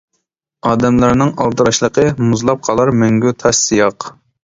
ئادەملەرنىڭ 0.69 1.35
ئالدىراشلىقى، 1.45 2.07
مۇزلاپ 2.33 2.67
قالار 2.71 2.95
مەڭگۈ 3.05 3.39
تاش 3.45 3.65
سىياق. 3.69 4.15